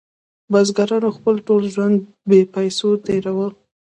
بزګرانو 0.51 1.09
خپل 1.17 1.35
ټول 1.47 1.63
ژوند 1.73 1.97
بې 2.29 2.39
پیسو 2.55 2.89
تیروه. 3.05 3.47